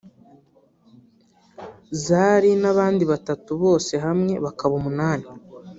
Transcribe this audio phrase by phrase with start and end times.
[2.03, 5.27] Zari n’ abandi batatu bose hamwe bakaba umunani